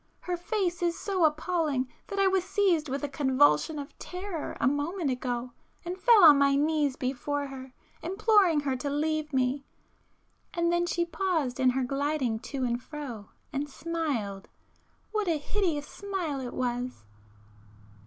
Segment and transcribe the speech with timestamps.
[0.21, 4.67] Her face is so appalling that I was seized with a convulsion of terror a
[4.67, 5.51] moment ago
[5.85, 11.59] and fell on my knees before her imploring her to leave me,—and then she paused
[11.59, 14.47] in her gliding to and fro and—smiled!
[15.11, 17.05] What a hideous smile it was!